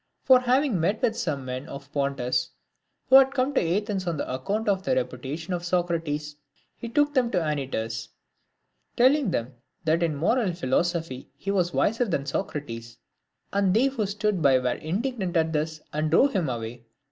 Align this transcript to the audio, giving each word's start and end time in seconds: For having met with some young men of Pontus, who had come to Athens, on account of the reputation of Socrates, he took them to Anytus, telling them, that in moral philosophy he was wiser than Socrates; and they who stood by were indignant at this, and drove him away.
For 0.23 0.39
having 0.39 0.79
met 0.79 0.99
with 1.03 1.15
some 1.15 1.41
young 1.41 1.45
men 1.45 1.69
of 1.69 1.91
Pontus, 1.93 2.49
who 3.09 3.17
had 3.17 3.35
come 3.35 3.53
to 3.53 3.61
Athens, 3.77 4.07
on 4.07 4.19
account 4.19 4.67
of 4.67 4.81
the 4.81 4.95
reputation 4.95 5.53
of 5.53 5.63
Socrates, 5.63 6.35
he 6.75 6.89
took 6.89 7.13
them 7.13 7.29
to 7.29 7.39
Anytus, 7.39 8.09
telling 8.97 9.29
them, 9.29 9.53
that 9.83 10.01
in 10.01 10.15
moral 10.15 10.53
philosophy 10.53 11.29
he 11.37 11.51
was 11.51 11.71
wiser 11.75 12.05
than 12.05 12.25
Socrates; 12.25 12.97
and 13.53 13.75
they 13.75 13.85
who 13.89 14.07
stood 14.07 14.41
by 14.41 14.57
were 14.57 14.69
indignant 14.71 15.37
at 15.37 15.53
this, 15.53 15.81
and 15.93 16.09
drove 16.09 16.33
him 16.33 16.49
away. 16.49 16.83